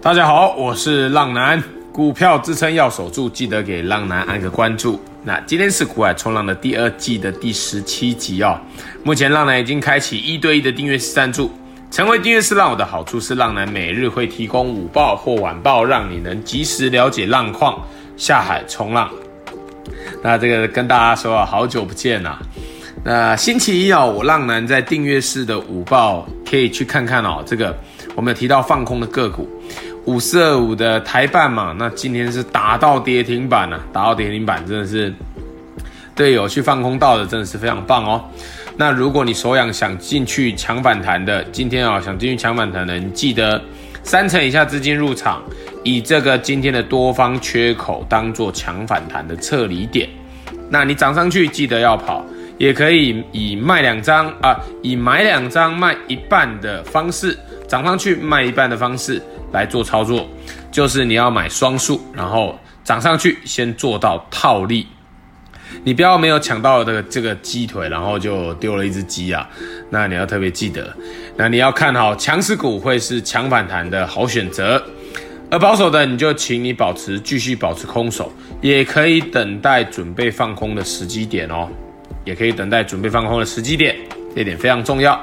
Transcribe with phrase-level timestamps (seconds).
[0.00, 1.60] 大家好，我是浪男，
[1.90, 4.98] 股票支撑要守住，记得给浪男按个关注。
[5.24, 8.56] 那今天是股海冲浪的第二季的第十七集哦。
[9.02, 11.50] 目前浪男已经开启一对一的订阅式赞助，
[11.90, 17.84] 成为订阅式浪友的好处是，浪男每日会提供午报或晚报，让你能及时了解浪况，
[18.16, 19.10] 下海冲浪。
[20.22, 22.38] 那这个跟大家说啊，好久不见啊。
[23.02, 27.42] 那星期一啊，我浪男在订阅式的午报可以去看看哦。
[27.44, 27.76] 这个
[28.14, 29.48] 我们有提到放空的个股。
[30.08, 35.12] 五四二五的台半嘛，那今天是打到跌停板了，啊，打到跌停板真的是，
[36.16, 38.24] 队友去放空到的真的是非常棒哦。
[38.78, 43.60] 那如果你手痒想进去抢反弹的，今天啊想进去抢反弹的，你记得
[44.02, 45.42] 三成以下资金入场，
[45.84, 50.08] 以这个今天的多方缺口当做抢反弹的撤离点。
[50.70, 52.24] 那你涨上去记得要跑，
[52.56, 59.20] 也可以以卖两张啊，以买两张卖一半的方式，涨上去卖一半的方式。
[59.52, 60.28] 来做操作，
[60.70, 64.86] 就是你要买双数，然后涨上去先做到套利。
[65.84, 69.46] 你不要没有抢到这个这个鸡腿，然后就丢了一只鸡啊！
[69.90, 70.96] 那你要特别记得，
[71.36, 74.82] 那你要看好强势股会是强反弹的好选择，
[75.50, 81.68] 而保守的你就请你保持继续保持空手，也可以等待准备放空的时机点哦，
[82.24, 83.94] 也可以等待准备放空的时机点，
[84.34, 85.20] 这点非常重要。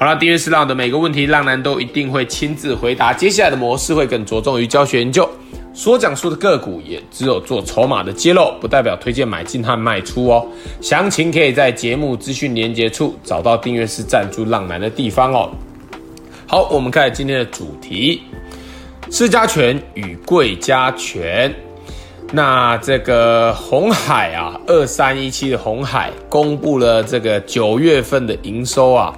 [0.00, 3.12] 好了，订阅式浪的每个问题，浪男都一定会亲自回答。
[3.12, 5.28] 接下来的模式会更着重于教学研究，
[5.74, 10.46] 所讲述的个股也只有做筹码的揭露，不代表推荐买进和卖出哦。
[10.80, 15.50] 详情可以在节目资讯连接处找到订阅式赞助浪男的地方哦。
[16.46, 18.22] 好，我们看今天的主题：
[19.10, 21.54] 私家权与贵家权。
[22.32, 29.12] 那这个红海啊，二三一七的红海公布了这个九月份的营收啊。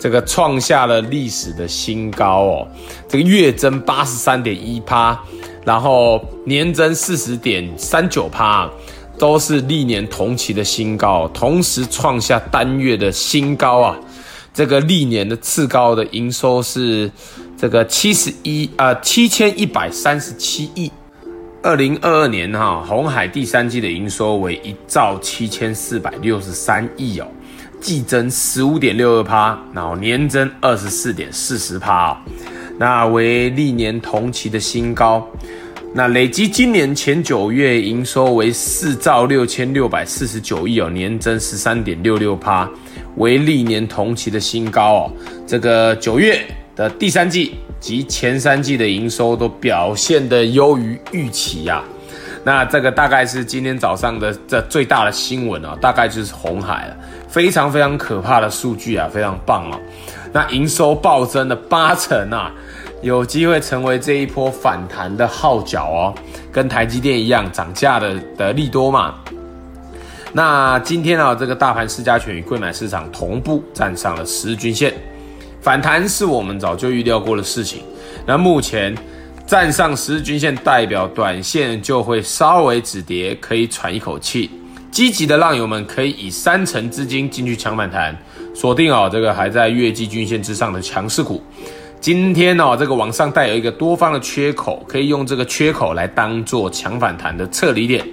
[0.00, 2.68] 这个创下了历史的新高哦，
[3.06, 5.16] 这个月增八十三点一趴，
[5.62, 8.68] 然后年增四十点三九趴，
[9.18, 13.98] 都是历年同期的新高，同时创下单月的新高啊！
[14.54, 17.10] 这个历年的次高的营收是
[17.56, 20.90] 这个七十一啊七千一百三十七亿，
[21.62, 27.28] 二零二二年哈红海第三季的营收为一兆七千四百六十三亿哦。
[27.80, 32.16] 季增十五点六二趴，然后年增二十四点四十趴，
[32.78, 35.26] 那为历年同期的新高。
[35.92, 42.70] 那累积今年前九月营收为四兆六千六百四十九亿哦，年增十三点六六趴，
[43.16, 45.12] 为历年同期的新高哦。
[45.46, 51.82] 这个九月的第三季及前三季的营收都表现得优于预期呀。
[52.42, 56.96] 那这个大概是今天早上的这最大的新闻啊，大概就是红海了。
[57.28, 59.78] 非常非常可怕的数据啊，非常棒哦。
[60.32, 62.50] 那营收暴增了八成啊，
[63.02, 66.14] 有机会成为这一波反弹的号角哦，
[66.50, 69.14] 跟台积电一样涨价的的利多嘛。
[70.32, 74.92] 那今天啊，这个大盘市加权与贵买市场同步站上了十日均线，
[75.60, 77.82] 反弹是我们早就预料过的事情。
[78.26, 78.92] 那目前
[79.50, 84.48] 站上十日均线，代表短线就会稍微止跌，可以喘一口气。
[84.92, 88.16] 积极的浪友们可以以三成资金进去抢反弹，
[88.54, 91.42] 锁定哦这个还在月季均线之上的强势股。
[92.00, 98.06] 今天哦这个往上带有一个多方的缺口，可以用这个缺口来当做抢反弹的撤离点。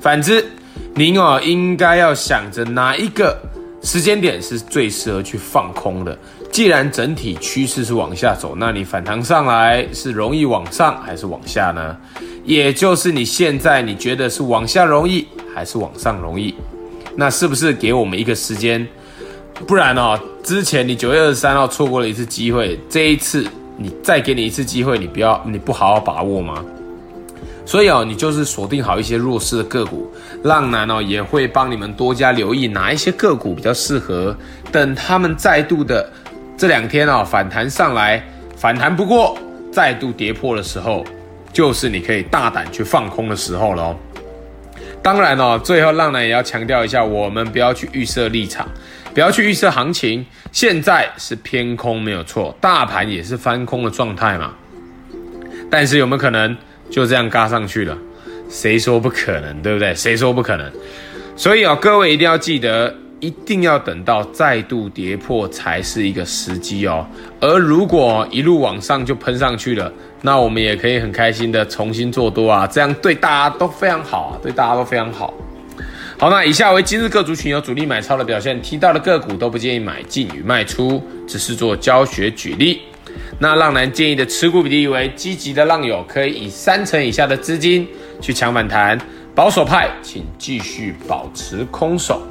[0.00, 0.46] 反之，
[0.94, 3.36] 您哦应该要想着哪一个
[3.82, 6.16] 时间点是最适合去放空的。
[6.56, 11.94] 既然整体趋势是往下走，那你反弹上来是容易往上还是往下呢？
[12.46, 16.54] 也就是你现在你觉得是往下容易还是往上容易？
[17.14, 18.88] 那是不是给我们一个时间？
[19.66, 23.46] 不然哦，之前你九月二十三号错过了一次机会，这一次
[23.76, 26.64] 你再给你一次机会，你不要你不好好把握吗？
[27.66, 30.10] 所以哦，你就是锁定好一些弱势的个股，
[30.42, 34.34] 浪男哦也会帮你们多加留意哪一些个股比较适合，
[34.72, 36.10] 等他们再度的
[36.56, 38.22] 这两天哦反弹上来，
[38.56, 39.38] 反弹不过
[39.70, 41.04] 再度跌破的时候。
[41.52, 43.96] 就是你可以大胆去放空的时候了。
[45.02, 48.68] 当然哦，最后浪男也要强调一下，我们不要去预设立场，
[49.14, 50.26] 不要去预设行情。
[50.52, 54.52] 现在是偏空没有错，大盘也是翻空的状态嘛。
[55.70, 56.54] 但是有没有可能
[56.90, 57.96] 就这样嘎上去了？
[58.50, 59.94] 谁说不可能，对不对？
[59.94, 60.70] 谁说不可能？
[61.36, 62.94] 所以哦，各位一定要记得。
[63.26, 67.04] 一定要等到再度跌破才是一个时机哦。
[67.40, 69.92] 而如果一路往上就喷上去了，
[70.22, 75.34] 那我们也可以很开心的重新做多啊，这样对大家都非常好啊，对大家都非常好。
[76.16, 82.80] 好，那以下为今日各族群有主力买超的表现，提到的个股都不建议买进与卖出，只是做教学举例。
[83.40, 87.86] 那浪男建议的持股比例为：积极的浪友可以以三成以下的资金
[88.20, 88.96] 去抢反弹，
[89.34, 92.22] 保守派请继续保持空手。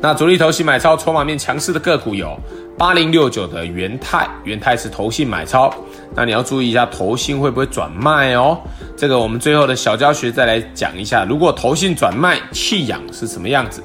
[0.00, 2.38] 那主力投信买超筹码面强势的个股有
[2.78, 5.74] 八零六九的元泰，元泰是投信买超，
[6.14, 8.56] 那你要注意一下投信会不会转卖哦。
[8.96, 13.82] 这个我们最后的小教学再来讲一下，如果投信转卖弃养是什么样子。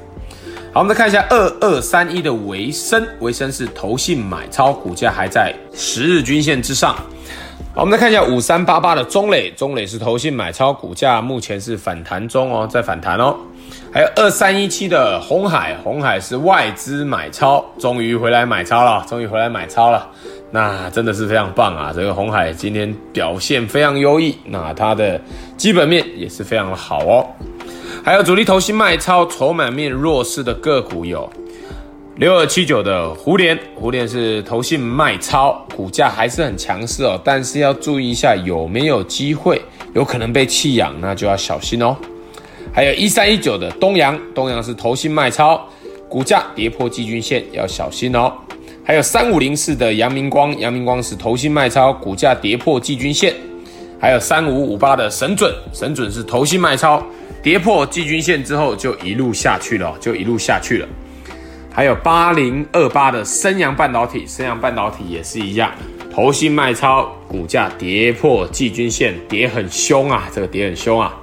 [0.71, 6.95] 好，我们再看一下二二三一的维生，维生是投信买超，股价还在十日均线之上。
[7.73, 13.35] 好，我们再看一下五三八八的中磊，中磊是投信买超，股价目前是反弹中哦，在反弹哦。
[13.93, 20.09] 还有二三一七的鸿海，鸿海是外资买超，终于回来买超了，终于回来买超了，
[20.49, 21.93] 那真的是非常棒啊！
[21.95, 25.21] 这个鸿海今天表现非常优异，那它的
[25.55, 27.27] 基本面也是非常的好哦。
[28.03, 31.31] 还有主力投信卖超，筹码面弱势的个股有
[32.15, 39.61] 六二七九的胡连，胡连是投信卖超，股价还是很强势哦，但是要注意一下有没有机会，
[39.93, 41.95] 有可能被弃养，那就要小心哦。
[42.73, 45.63] 还有一三一九的东阳，东阳是投信卖超，
[46.09, 48.33] 股价跌破季均线，要小心哦。
[48.83, 53.35] 还有三五零四的阳明光，阳明光是投信卖超，股价跌破季均线。
[54.01, 57.01] 还有三五五八的神准，神准是投信卖超，
[57.43, 60.87] 跌破季均线之后就一路下去了，就一路下去了。
[61.71, 65.71] 还有八零二八的升阳半导体，升阳半导体也是一样，
[66.11, 71.15] 投信卖超，股价跌破季均线，跌很凶啊，这个跌很凶啊。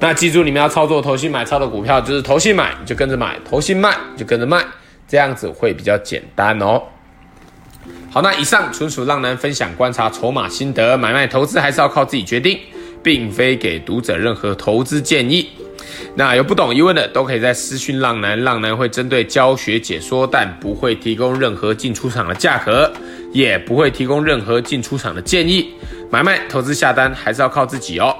[0.00, 4.62] 那记住，你们要操作投信买超的股票，就是投信买就跟着买，投信卖就跟着卖，
[5.08, 6.82] 这样子会比较简单哦。
[8.10, 12.58] 好，那以上纯属浪男分享观察筹码心得，买卖投资还是要靠自己决定，
[13.02, 15.48] 并非给读者任何投资建议。
[16.16, 22.92] 那有不懂疑问的，都可以在私讯浪男，浪男会针对教学解说，但不会提供任何进出场的价格，
[23.32, 25.72] 也不会提供任何进出场的建议。
[26.10, 28.14] 买卖投资下单还是要靠自己哦。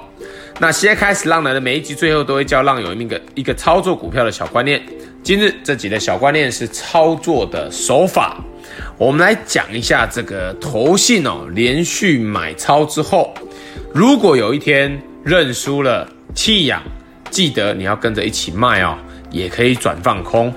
[0.57, 4.81] 那现在开始，浪男的每一集最后都会教浪友一个一个操作股票的小观念。
[5.21, 8.37] 今日这集的小观念是操作的手法，
[8.97, 13.33] 我们来讲一下这个投信哦，连续买超之后，
[13.93, 16.81] 如果有一天认输了弃养，
[17.29, 18.97] 记得你要跟着一起卖哦，
[19.31, 20.53] 也可以转放空。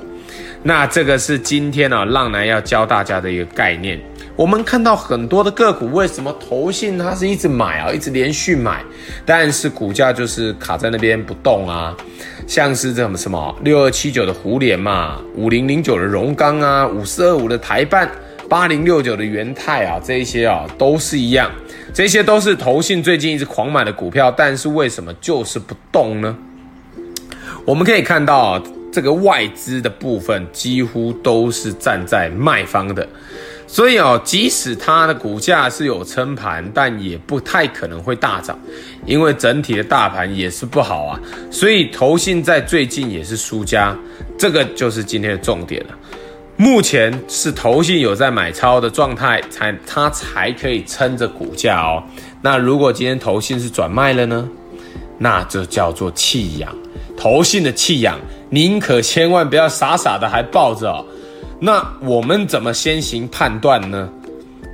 [0.62, 4.00] 那这个是今天呢，浪男要教大家的一个概念。
[4.38, 8.84] 我们看到很多的个股，为什么投信它是一直买啊，一直连续买，
[9.26, 11.92] 但是股价就是卡在那边不动啊？
[12.46, 18.08] 像是这种什么六二七九的胡联嘛，五零零九的荣钢啊，五四二五的台半，
[18.48, 21.50] 八零六九的元泰啊，这一些啊都是一样，
[21.92, 26.38] 这些都是投信最近一直狂买的股票，但是为什么就是不动呢？
[27.64, 28.62] 我们可以看到啊，
[28.92, 33.04] 这个外资的部分几乎都是站在卖方的。
[33.70, 38.58] 所以哦，即使它的股价是有撑盘，但也不太可能会大涨，
[39.04, 41.20] 因为整体的大盘也是不好啊。
[41.50, 43.94] 所以投信在最近也是输家，
[44.38, 45.90] 这个就是今天的重点了。
[46.56, 52.02] 目前是投信有在买超的状态，才它才可以撑着股价哦。
[52.40, 54.48] 那如果今天投信是转卖了呢？
[55.18, 56.74] 那就叫做弃养。
[57.16, 58.18] 投信的弃养，
[58.48, 61.04] 您可千万不要傻傻的还抱着哦。
[61.60, 64.08] 那我们怎么先行判断呢？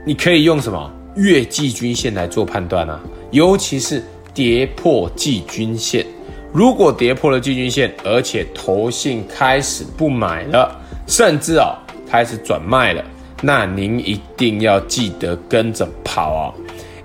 [0.06, 3.00] 你可以用什么月季均线来做判断啊？
[3.30, 4.04] 尤其是
[4.34, 6.04] 跌破季均线，
[6.52, 11.74] 如果跌破了季均线，而且投信开始不买了，甚至哦
[12.06, 13.02] 开始转卖了，
[13.40, 16.54] 那您一定要记得跟着跑哦。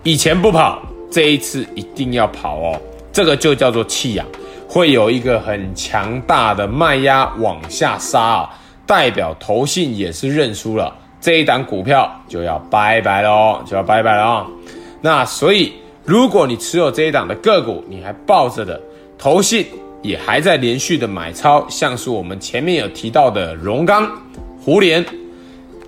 [0.03, 2.81] 以前不跑，这一次一定要跑哦。
[3.13, 4.25] 这个就叫做弃养，
[4.67, 8.58] 会有一个很强大的卖压往下杀啊。
[8.89, 10.91] 代表投信也是认输了，
[11.21, 14.47] 这一档股票就要拜拜喽，就要拜拜了啊、
[14.99, 18.81] 那所以，如果你持有这一档的个股，你还抱着的，
[19.15, 19.67] 投信
[20.01, 24.11] 也还在连续的买超，像是我们前面有提到的荣刚、
[24.59, 25.05] 胡连，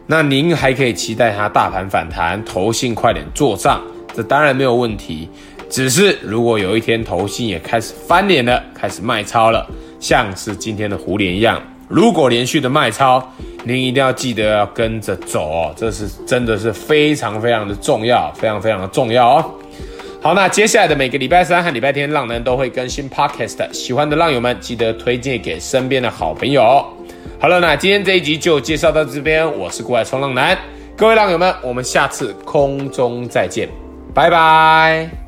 [0.06, 3.82] 那您还可以期待它大盘反弹，投信快点做账，
[4.14, 5.28] 这当然没有问题。
[5.68, 9.66] 只是如果有一天投信也开始翻脸了，开始卖超了，
[10.00, 11.60] 像是今天的胡连一样。
[11.92, 13.22] 如果连续的卖超，
[13.66, 19.46] 您一定要记得要跟着走哦，这是真的是非常非常的重要，非常非常的重要哦。
[20.22, 26.86] 好，那接下来的每个礼拜三和礼拜天，浪男都会更新 Podcast，喜欢的浪友们记得推荐给身边的好朋友。
[27.40, 30.58] 好了，那今天这一集就介绍到这边，我是股海冲浪男，
[30.96, 33.68] 各位浪友们，我们下次空中再见，
[34.14, 35.21] 拜拜。